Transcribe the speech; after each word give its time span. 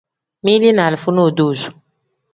Mili 0.43 0.69
ni 0.73 0.81
alifa 0.87 1.09
nodozo. 1.11 1.69